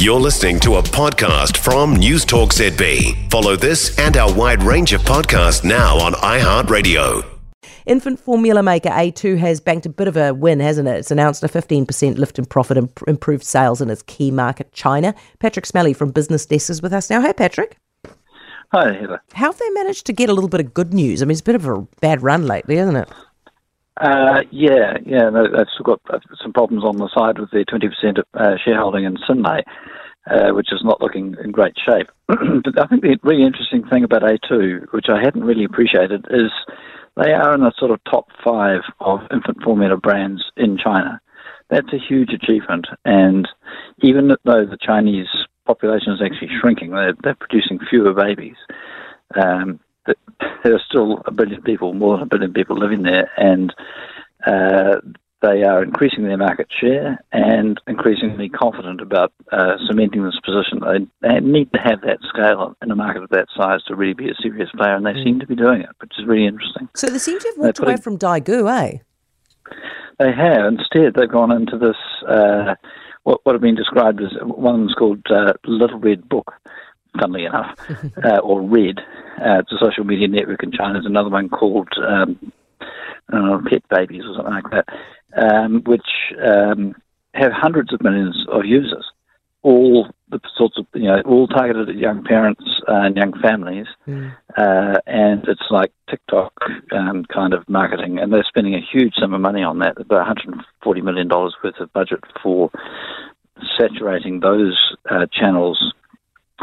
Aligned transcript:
You're 0.00 0.18
listening 0.18 0.58
to 0.60 0.76
a 0.76 0.82
podcast 0.82 1.58
from 1.58 1.94
Newstalk 1.94 2.54
ZB. 2.54 3.30
Follow 3.30 3.54
this 3.54 3.98
and 3.98 4.16
our 4.16 4.32
wide 4.32 4.62
range 4.62 4.94
of 4.94 5.02
podcasts 5.02 5.62
now 5.62 5.98
on 5.98 6.14
iHeartRadio. 6.14 7.22
Infant 7.84 8.18
formula 8.18 8.62
maker 8.62 8.88
A2 8.88 9.36
has 9.36 9.60
banked 9.60 9.84
a 9.84 9.90
bit 9.90 10.08
of 10.08 10.16
a 10.16 10.32
win, 10.32 10.58
hasn't 10.58 10.88
it? 10.88 10.96
It's 10.96 11.10
announced 11.10 11.44
a 11.44 11.48
15% 11.48 12.16
lift 12.16 12.38
in 12.38 12.46
profit 12.46 12.78
and 12.78 12.90
improved 13.06 13.44
sales 13.44 13.82
in 13.82 13.90
its 13.90 14.00
key 14.00 14.30
market, 14.30 14.72
China. 14.72 15.14
Pattrick 15.38 15.70
Smellie 15.70 15.94
from 15.94 16.14
BusinessDesk 16.14 16.70
is 16.70 16.80
with 16.80 16.94
us 16.94 17.10
now. 17.10 17.20
Hey, 17.20 17.34
Pattrick. 17.34 17.72
Hi, 18.72 18.94
Heather. 18.94 19.20
How 19.34 19.52
have 19.52 19.58
they 19.58 19.68
managed 19.68 20.06
to 20.06 20.14
get 20.14 20.30
a 20.30 20.32
little 20.32 20.48
bit 20.48 20.60
of 20.60 20.72
good 20.72 20.94
news? 20.94 21.20
I 21.20 21.26
mean, 21.26 21.32
it's 21.32 21.42
a 21.42 21.44
bit 21.44 21.56
of 21.56 21.66
a 21.66 21.82
bad 22.00 22.22
run 22.22 22.46
lately, 22.46 22.78
isn't 22.78 22.96
it? 22.96 23.10
Uh, 24.00 24.40
yeah, 24.50 24.96
yeah, 25.04 25.28
they've 25.28 25.66
still 25.74 25.84
got 25.84 26.00
uh, 26.08 26.18
some 26.42 26.54
problems 26.54 26.84
on 26.84 26.96
the 26.96 27.10
side 27.14 27.38
with 27.38 27.50
their 27.50 27.64
20% 27.66 28.18
uh, 28.32 28.56
shareholding 28.64 29.04
in 29.04 29.16
Synlait, 29.28 29.64
uh, 30.30 30.54
which 30.54 30.68
is 30.72 30.80
not 30.82 31.02
looking 31.02 31.36
in 31.44 31.50
great 31.50 31.74
shape. 31.76 32.08
but 32.26 32.82
I 32.82 32.86
think 32.86 33.02
the 33.02 33.18
really 33.22 33.44
interesting 33.44 33.86
thing 33.88 34.02
about 34.02 34.22
A2, 34.22 34.92
which 34.92 35.06
I 35.10 35.22
hadn't 35.22 35.44
really 35.44 35.64
appreciated, 35.64 36.24
is 36.30 36.50
they 37.22 37.32
are 37.32 37.54
in 37.54 37.60
the 37.60 37.72
sort 37.76 37.90
of 37.90 38.02
top 38.04 38.28
five 38.42 38.80
of 39.00 39.20
infant 39.30 39.62
formula 39.62 39.98
brands 39.98 40.42
in 40.56 40.78
China. 40.82 41.20
That's 41.68 41.92
a 41.92 41.98
huge 41.98 42.30
achievement, 42.30 42.86
and 43.04 43.46
even 44.02 44.28
though 44.28 44.64
the 44.64 44.78
Chinese 44.80 45.28
population 45.66 46.14
is 46.14 46.22
actually 46.24 46.48
shrinking, 46.58 46.92
they're, 46.92 47.14
they're 47.22 47.34
producing 47.34 47.78
fewer 47.90 48.14
babies. 48.14 48.56
Um, 49.36 49.78
there 50.64 50.74
are 50.74 50.82
still 50.88 51.22
a 51.26 51.30
billion 51.30 51.62
people, 51.62 51.94
more 51.94 52.16
than 52.16 52.24
a 52.24 52.26
billion 52.26 52.52
people 52.52 52.76
living 52.76 53.02
there, 53.02 53.30
and 53.36 53.72
uh, 54.46 55.00
they 55.42 55.62
are 55.62 55.82
increasing 55.82 56.24
their 56.24 56.36
market 56.36 56.68
share 56.80 57.22
and 57.32 57.80
increasingly 57.86 58.48
confident 58.48 59.00
about 59.00 59.32
uh, 59.52 59.76
cementing 59.88 60.22
this 60.22 60.38
position. 60.44 60.80
They, 60.80 61.28
they, 61.28 61.40
need 61.40 61.72
to 61.72 61.78
have 61.78 62.02
that 62.02 62.18
scale 62.28 62.76
in 62.82 62.90
a 62.90 62.96
market 62.96 63.22
of 63.22 63.30
that 63.30 63.46
size 63.56 63.82
to 63.84 63.96
really 63.96 64.12
be 64.12 64.28
a 64.28 64.34
serious 64.42 64.68
player, 64.76 64.94
and 64.94 65.06
they 65.06 65.12
mm. 65.12 65.24
seem 65.24 65.40
to 65.40 65.46
be 65.46 65.56
doing 65.56 65.80
it, 65.80 65.88
which 66.00 66.12
is 66.18 66.26
really 66.26 66.46
interesting. 66.46 66.88
So 66.94 67.08
they 67.08 67.18
seem 67.18 67.38
to 67.38 67.48
have 67.48 67.58
walked 67.58 67.78
away 67.78 67.96
from 67.96 68.18
Daigou, 68.18 68.70
eh? 68.70 68.98
They 70.18 70.32
have. 70.32 70.66
Instead, 70.66 71.14
they've 71.14 71.30
gone 71.30 71.52
into 71.52 71.78
this. 71.78 71.96
Uh, 72.28 72.74
what, 73.22 73.40
what 73.44 73.54
have 73.54 73.62
been 73.62 73.76
described 73.76 74.20
as 74.20 74.30
one's 74.42 74.92
called 74.94 75.24
uh, 75.30 75.54
Little 75.64 75.98
Red 75.98 76.28
Book, 76.28 76.52
funnily 77.18 77.46
enough, 77.46 77.74
uh, 78.24 78.38
or 78.38 78.60
Red. 78.60 78.98
Uh, 79.40 79.60
it's 79.60 79.72
a 79.72 79.78
social 79.80 80.04
media 80.04 80.28
network 80.28 80.62
in 80.62 80.72
China. 80.72 80.94
There's 80.94 81.06
another 81.06 81.30
one 81.30 81.48
called 81.48 81.88
um, 82.06 82.52
know, 83.30 83.62
Pet 83.68 83.82
Babies 83.88 84.22
or 84.26 84.36
something 84.36 84.54
like 84.54 84.70
that, 84.70 84.88
um, 85.36 85.82
which 85.84 86.06
um, 86.44 86.94
have 87.34 87.52
hundreds 87.52 87.92
of 87.92 88.02
millions 88.02 88.46
of 88.50 88.64
users, 88.64 89.04
all 89.62 90.08
the 90.30 90.40
sorts 90.56 90.78
of 90.78 90.86
you 90.94 91.08
know, 91.08 91.20
all 91.26 91.46
targeted 91.48 91.88
at 91.88 91.96
young 91.96 92.24
parents 92.24 92.62
and 92.86 93.16
young 93.16 93.32
families, 93.40 93.86
mm. 94.06 94.32
uh, 94.56 94.98
and 95.06 95.44
it's 95.48 95.68
like 95.70 95.92
TikTok 96.08 96.52
um, 96.92 97.24
kind 97.24 97.52
of 97.52 97.68
marketing, 97.68 98.18
and 98.18 98.32
they're 98.32 98.46
spending 98.48 98.74
a 98.74 98.86
huge 98.92 99.14
sum 99.20 99.34
of 99.34 99.40
money 99.40 99.62
on 99.62 99.80
that, 99.80 100.00
about 100.00 100.26
140 100.26 101.00
million 101.00 101.28
dollars 101.28 101.54
worth 101.62 101.80
of 101.80 101.92
budget 101.92 102.20
for 102.42 102.70
saturating 103.78 104.40
those 104.40 104.96
uh, 105.10 105.26
channels 105.32 105.92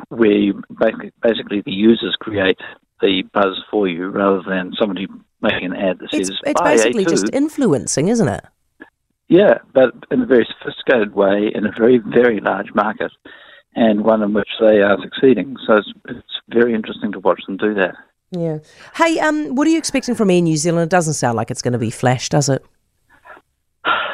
where 0.09 0.53
basically, 0.79 1.11
basically 1.21 1.61
the 1.61 1.71
users 1.71 2.15
create 2.19 2.59
the 3.01 3.23
buzz 3.33 3.61
for 3.69 3.87
you 3.87 4.09
rather 4.09 4.41
than 4.47 4.73
somebody 4.79 5.07
making 5.41 5.65
an 5.65 5.75
ad 5.75 5.99
that 5.99 6.09
it's, 6.11 6.29
says 6.29 6.39
it's 6.45 6.61
basically 6.61 7.05
A2. 7.05 7.09
just 7.09 7.29
influencing, 7.33 8.07
isn't 8.07 8.27
it? 8.27 8.43
Yeah, 9.27 9.59
but 9.73 9.93
in 10.09 10.21
a 10.21 10.25
very 10.25 10.47
sophisticated 10.57 11.13
way 11.13 11.51
in 11.53 11.65
a 11.65 11.71
very 11.77 11.97
very 11.97 12.39
large 12.39 12.73
market, 12.73 13.11
and 13.75 14.03
one 14.03 14.21
in 14.21 14.33
which 14.33 14.49
they 14.59 14.79
are 14.79 14.97
succeeding. 15.01 15.55
So 15.65 15.75
it's, 15.75 15.91
it's 16.09 16.41
very 16.49 16.73
interesting 16.73 17.11
to 17.11 17.19
watch 17.19 17.41
them 17.45 17.57
do 17.57 17.73
that. 17.75 17.95
Yeah. 18.31 18.59
Hey, 18.95 19.19
um, 19.19 19.55
what 19.55 19.67
are 19.67 19.69
you 19.69 19.77
expecting 19.77 20.15
from 20.15 20.29
Air 20.29 20.41
New 20.41 20.57
Zealand? 20.57 20.83
It 20.83 20.89
doesn't 20.89 21.13
sound 21.13 21.37
like 21.37 21.51
it's 21.51 21.61
going 21.61 21.73
to 21.73 21.79
be 21.79 21.89
flash, 21.89 22.29
does 22.29 22.49
it? 22.49 22.65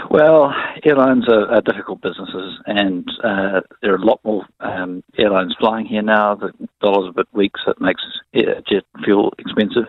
Well, 0.09 0.53
airlines 0.85 1.27
are, 1.27 1.49
are 1.51 1.61
difficult 1.61 2.01
businesses, 2.01 2.59
and 2.67 3.07
uh, 3.23 3.61
there 3.81 3.93
are 3.93 3.97
a 3.97 4.05
lot 4.05 4.19
more 4.23 4.45
um, 4.59 5.03
airlines 5.17 5.55
flying 5.59 5.87
here 5.87 6.03
now. 6.03 6.35
The 6.35 6.51
dollar's 6.81 7.09
a 7.09 7.13
bit 7.13 7.27
weak, 7.33 7.53
so 7.65 7.71
it 7.71 7.81
makes 7.81 8.03
jet 8.33 8.83
fuel 9.03 9.33
expensive. 9.39 9.85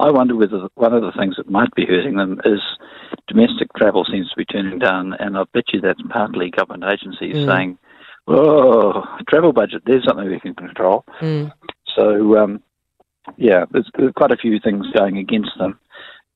I 0.00 0.10
wonder 0.10 0.34
whether 0.34 0.68
one 0.74 0.94
of 0.94 1.02
the 1.02 1.12
things 1.18 1.36
that 1.36 1.50
might 1.50 1.74
be 1.74 1.86
hurting 1.86 2.16
them 2.16 2.40
is 2.44 2.60
domestic 3.28 3.68
travel 3.76 4.04
seems 4.10 4.30
to 4.30 4.36
be 4.36 4.44
turning 4.44 4.78
down, 4.78 5.14
and 5.18 5.36
I 5.36 5.44
bet 5.52 5.72
you 5.72 5.80
that's 5.80 6.00
partly 6.08 6.50
government 6.50 6.90
agencies 6.90 7.36
mm. 7.36 7.46
saying, 7.46 7.78
"Oh, 8.26 9.04
travel 9.28 9.52
budget, 9.52 9.82
there's 9.84 10.04
something 10.04 10.28
we 10.28 10.40
can 10.40 10.54
control." 10.54 11.04
Mm. 11.20 11.52
So, 11.96 12.36
um, 12.38 12.62
yeah, 13.36 13.66
there's, 13.70 13.90
there's 13.96 14.12
quite 14.16 14.32
a 14.32 14.36
few 14.36 14.58
things 14.58 14.86
going 14.96 15.18
against 15.18 15.50
them. 15.58 15.78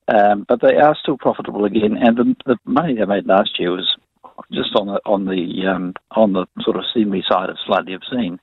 Um, 0.07 0.45
but 0.47 0.61
they 0.61 0.77
are 0.77 0.97
still 1.01 1.17
profitable 1.17 1.65
again, 1.65 1.97
and 1.97 2.17
the, 2.17 2.37
the 2.45 2.57
money 2.67 2.95
they 2.95 3.07
made 3.07 3.27
last 3.27 3.59
year 3.59 3.71
was 3.71 3.97
just 4.53 4.71
on 4.77 4.87
the 4.87 5.01
on 5.05 5.25
the 5.25 5.67
um, 5.67 5.95
on 6.13 6.33
the 6.33 6.47
sort 6.61 6.77
of 6.77 6.85
seemly 6.95 7.23
side 7.29 7.51
of 7.51 7.57
slightly 7.67 7.95
obscene. 7.95 8.39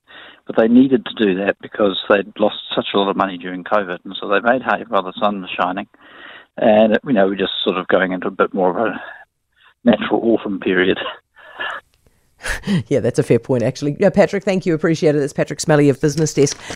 But 0.48 0.56
they 0.58 0.68
needed 0.68 1.06
to 1.06 1.26
do 1.26 1.36
that 1.36 1.58
because 1.62 2.00
they'd 2.10 2.34
lost 2.40 2.58
such 2.76 2.88
a 2.94 2.98
lot 2.98 3.10
of 3.10 3.16
money 3.16 3.38
during 3.38 3.64
COVID, 3.64 4.00
and 4.04 4.16
so 4.20 4.28
they 4.28 4.40
made 4.42 4.64
hay 4.64 4.84
while 4.88 5.04
the 5.04 5.14
sun 5.20 5.42
was 5.42 5.50
shining. 5.50 5.88
And 6.58 7.00
you 7.06 7.14
know, 7.14 7.28
we're 7.28 7.36
just 7.36 7.54
sort 7.64 7.78
of 7.78 7.88
going 7.88 8.12
into 8.12 8.28
a 8.28 8.32
bit 8.32 8.54
more 8.54 8.70
of 8.70 8.78
a 8.78 9.02
natural 9.84 10.20
orphan 10.20 10.60
period. 10.60 11.00
yeah, 12.88 13.00
that's 13.00 13.20
a 13.20 13.24
fair 13.24 13.40
point, 13.40 13.64
actually. 13.64 13.96
Yeah, 14.00 14.10
Pattrick, 14.10 14.44
thank 14.44 14.66
you. 14.66 14.74
Appreciate 14.74 15.16
it. 15.16 15.22
It's 15.22 15.34
Pattrick 15.34 15.64
Smellie 15.64 15.90
of 15.90 16.00
BusinessDesk. 16.00 16.76